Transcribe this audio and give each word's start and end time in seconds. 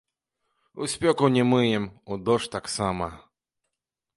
У 0.85 0.87
спёку 0.93 1.29
не 1.35 1.43
мыем, 1.51 1.85
у 2.15 2.17
дождж 2.31 2.51
таксама. 2.57 3.07